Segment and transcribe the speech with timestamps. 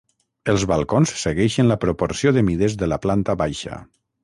[0.53, 3.79] Els balcons segueixen la proporció de mides de la planta baixa.